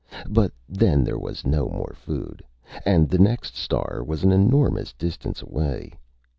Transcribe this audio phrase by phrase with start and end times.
[0.27, 2.41] But then there was no more food,
[2.87, 5.93] and the next star was an enormous distance away.